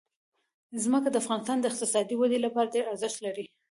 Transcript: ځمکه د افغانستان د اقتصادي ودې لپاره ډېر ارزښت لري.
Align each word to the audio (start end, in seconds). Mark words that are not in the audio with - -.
ځمکه 0.83 1.09
د 1.11 1.15
افغانستان 1.23 1.57
د 1.59 1.65
اقتصادي 1.71 2.15
ودې 2.17 2.39
لپاره 2.45 2.71
ډېر 2.75 2.85
ارزښت 2.91 3.17
لري. 3.25 3.45